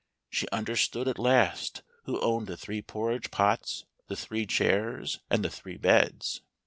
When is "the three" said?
2.47-2.81, 4.07-4.47, 5.45-5.77